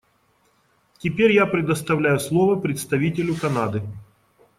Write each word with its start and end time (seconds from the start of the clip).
Теперь 0.97 1.31
я 1.31 1.45
предоставляю 1.45 2.19
слово 2.19 2.59
представителю 2.59 3.35
Канады. 3.37 3.83